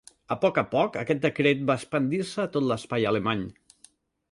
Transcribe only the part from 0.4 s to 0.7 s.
poc a